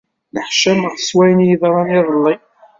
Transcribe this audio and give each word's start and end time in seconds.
Nneḥcameɣ 0.31 0.93
s 1.07 1.09
wayen 1.15 1.39
i 1.43 1.45
d-yeḍran 1.47 1.89
iḍelli. 1.99 2.35